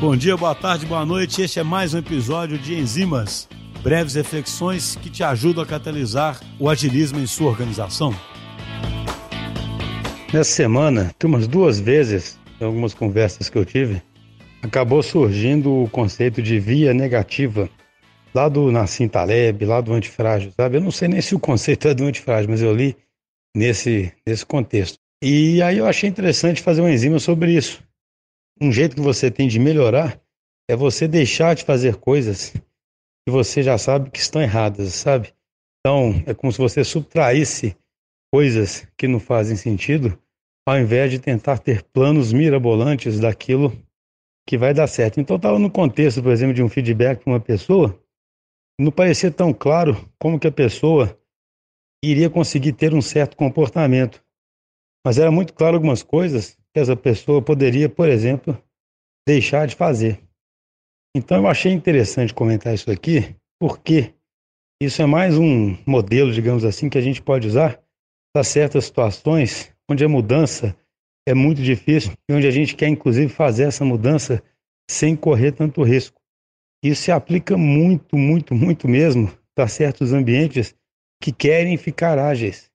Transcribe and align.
Bom 0.00 0.14
dia, 0.14 0.36
boa 0.36 0.54
tarde, 0.54 0.86
boa 0.86 1.04
noite. 1.04 1.42
Este 1.42 1.58
é 1.58 1.64
mais 1.64 1.92
um 1.92 1.98
episódio 1.98 2.56
de 2.56 2.72
Enzimas, 2.72 3.48
breves 3.82 4.14
reflexões 4.14 4.94
que 4.94 5.10
te 5.10 5.24
ajudam 5.24 5.64
a 5.64 5.66
catalisar 5.66 6.40
o 6.56 6.70
agilismo 6.70 7.18
em 7.18 7.26
sua 7.26 7.48
organização. 7.48 8.14
Nessa 10.32 10.52
semana, 10.52 11.12
tem 11.18 11.28
umas 11.28 11.48
duas 11.48 11.80
vezes, 11.80 12.38
em 12.60 12.64
algumas 12.64 12.94
conversas 12.94 13.50
que 13.50 13.58
eu 13.58 13.64
tive, 13.64 14.00
acabou 14.62 15.02
surgindo 15.02 15.82
o 15.82 15.90
conceito 15.90 16.40
de 16.40 16.60
via 16.60 16.94
negativa, 16.94 17.68
lá 18.32 18.48
do 18.48 18.70
Nassim 18.70 19.08
Taleb, 19.08 19.64
lá 19.64 19.80
do 19.80 19.92
antifrágil, 19.92 20.52
sabe? 20.56 20.76
Eu 20.76 20.80
não 20.80 20.92
sei 20.92 21.08
nem 21.08 21.20
se 21.20 21.34
o 21.34 21.40
conceito 21.40 21.88
é 21.88 21.94
do 21.94 22.04
antifrágil, 22.04 22.48
mas 22.48 22.62
eu 22.62 22.72
li 22.72 22.96
nesse, 23.52 24.12
nesse 24.24 24.46
contexto. 24.46 24.96
E 25.20 25.60
aí 25.60 25.78
eu 25.78 25.86
achei 25.86 26.08
interessante 26.08 26.62
fazer 26.62 26.82
uma 26.82 26.92
enzima 26.92 27.18
sobre 27.18 27.50
isso 27.50 27.82
um 28.60 28.72
jeito 28.72 28.96
que 28.96 29.02
você 29.02 29.30
tem 29.30 29.48
de 29.48 29.58
melhorar 29.58 30.20
é 30.68 30.76
você 30.76 31.08
deixar 31.08 31.54
de 31.54 31.64
fazer 31.64 31.96
coisas 31.96 32.50
que 32.50 33.30
você 33.30 33.62
já 33.62 33.78
sabe 33.78 34.10
que 34.10 34.18
estão 34.18 34.40
erradas, 34.42 34.94
sabe? 34.94 35.32
Então, 35.80 36.22
é 36.26 36.34
como 36.34 36.52
se 36.52 36.58
você 36.58 36.84
subtraísse 36.84 37.76
coisas 38.32 38.86
que 38.96 39.08
não 39.08 39.20
fazem 39.20 39.56
sentido, 39.56 40.18
ao 40.66 40.78
invés 40.78 41.10
de 41.10 41.18
tentar 41.18 41.58
ter 41.58 41.82
planos 41.82 42.32
mirabolantes 42.32 43.18
daquilo 43.18 43.72
que 44.46 44.58
vai 44.58 44.74
dar 44.74 44.86
certo. 44.86 45.20
Então, 45.20 45.36
estava 45.36 45.58
no 45.58 45.70
contexto, 45.70 46.22
por 46.22 46.32
exemplo, 46.32 46.54
de 46.54 46.62
um 46.62 46.68
feedback 46.68 47.22
para 47.22 47.32
uma 47.32 47.40
pessoa, 47.40 47.98
não 48.78 48.92
parecia 48.92 49.30
tão 49.30 49.52
claro 49.52 50.08
como 50.18 50.38
que 50.38 50.46
a 50.46 50.52
pessoa 50.52 51.18
iria 52.04 52.30
conseguir 52.30 52.72
ter 52.72 52.94
um 52.94 53.02
certo 53.02 53.36
comportamento. 53.36 54.22
Mas 55.04 55.18
era 55.18 55.30
muito 55.30 55.54
claro 55.54 55.76
algumas 55.76 56.02
coisas 56.02 56.56
que 56.72 56.80
essa 56.80 56.96
pessoa 56.96 57.42
poderia, 57.42 57.88
por 57.88 58.08
exemplo, 58.08 58.56
deixar 59.26 59.66
de 59.66 59.74
fazer. 59.74 60.20
Então 61.16 61.38
eu 61.38 61.48
achei 61.48 61.72
interessante 61.72 62.34
comentar 62.34 62.74
isso 62.74 62.90
aqui, 62.90 63.34
porque 63.60 64.14
isso 64.80 65.02
é 65.02 65.06
mais 65.06 65.36
um 65.36 65.76
modelo, 65.86 66.32
digamos 66.32 66.64
assim, 66.64 66.88
que 66.88 66.98
a 66.98 67.00
gente 67.00 67.20
pode 67.20 67.48
usar 67.48 67.82
para 68.32 68.44
certas 68.44 68.84
situações 68.84 69.74
onde 69.90 70.04
a 70.04 70.08
mudança 70.08 70.76
é 71.26 71.34
muito 71.34 71.62
difícil 71.62 72.12
e 72.28 72.32
onde 72.32 72.46
a 72.46 72.50
gente 72.50 72.76
quer, 72.76 72.88
inclusive, 72.88 73.28
fazer 73.28 73.64
essa 73.64 73.84
mudança 73.84 74.42
sem 74.90 75.16
correr 75.16 75.52
tanto 75.52 75.82
risco. 75.82 76.20
Isso 76.82 77.02
se 77.02 77.12
aplica 77.12 77.56
muito, 77.56 78.16
muito, 78.16 78.54
muito 78.54 78.86
mesmo 78.86 79.30
para 79.54 79.66
certos 79.66 80.12
ambientes 80.12 80.74
que 81.20 81.32
querem 81.32 81.76
ficar 81.76 82.18
ágeis. 82.18 82.70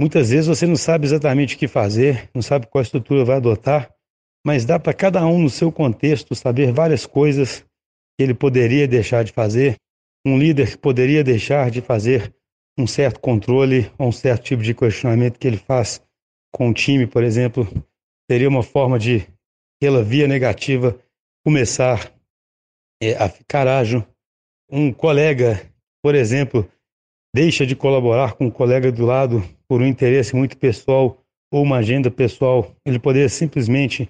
Muitas 0.00 0.30
vezes 0.30 0.46
você 0.46 0.66
não 0.66 0.76
sabe 0.76 1.06
exatamente 1.06 1.56
o 1.56 1.58
que 1.58 1.66
fazer, 1.66 2.30
não 2.32 2.40
sabe 2.40 2.66
qual 2.68 2.82
estrutura 2.82 3.24
vai 3.24 3.36
adotar, 3.36 3.92
mas 4.46 4.64
dá 4.64 4.78
para 4.78 4.94
cada 4.94 5.26
um 5.26 5.42
no 5.42 5.50
seu 5.50 5.72
contexto 5.72 6.34
saber 6.34 6.72
várias 6.72 7.04
coisas 7.04 7.64
que 8.16 8.22
ele 8.22 8.34
poderia 8.34 8.86
deixar 8.86 9.24
de 9.24 9.32
fazer, 9.32 9.76
um 10.24 10.38
líder 10.38 10.70
que 10.70 10.78
poderia 10.78 11.24
deixar 11.24 11.70
de 11.70 11.80
fazer 11.80 12.32
um 12.78 12.86
certo 12.86 13.18
controle 13.18 13.90
ou 13.98 14.08
um 14.08 14.12
certo 14.12 14.44
tipo 14.44 14.62
de 14.62 14.72
questionamento 14.72 15.38
que 15.38 15.46
ele 15.46 15.56
faz 15.56 16.00
com 16.52 16.70
o 16.70 16.74
time, 16.74 17.06
por 17.06 17.24
exemplo, 17.24 17.66
seria 18.30 18.48
uma 18.48 18.62
forma 18.62 18.98
de, 18.98 19.26
pela 19.80 20.02
via 20.02 20.28
negativa, 20.28 20.98
começar 21.44 22.12
é, 23.02 23.14
a 23.14 23.28
ficar 23.28 23.66
ágil. 23.66 24.04
Um 24.70 24.92
colega, 24.92 25.60
por 26.02 26.14
exemplo, 26.14 26.70
deixa 27.38 27.64
de 27.64 27.76
colaborar 27.76 28.32
com 28.32 28.48
o 28.48 28.50
colega 28.50 28.90
do 28.90 29.06
lado 29.06 29.44
por 29.68 29.80
um 29.80 29.86
interesse 29.86 30.34
muito 30.34 30.56
pessoal 30.56 31.22
ou 31.52 31.62
uma 31.62 31.76
agenda 31.76 32.10
pessoal, 32.10 32.74
ele 32.84 32.98
poderia 32.98 33.28
simplesmente 33.28 34.08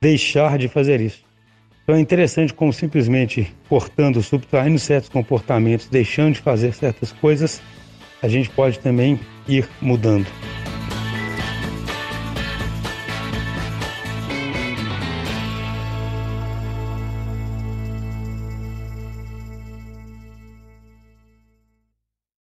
deixar 0.00 0.58
de 0.58 0.66
fazer 0.66 1.00
isso. 1.00 1.24
Então 1.84 1.94
é 1.94 2.00
interessante 2.00 2.52
como 2.52 2.72
simplesmente 2.72 3.54
cortando, 3.68 4.20
subtraindo 4.20 4.76
certos 4.80 5.08
comportamentos, 5.08 5.86
deixando 5.86 6.34
de 6.34 6.40
fazer 6.40 6.74
certas 6.74 7.12
coisas, 7.12 7.62
a 8.20 8.26
gente 8.26 8.50
pode 8.50 8.80
também 8.80 9.20
ir 9.46 9.68
mudando. 9.80 10.26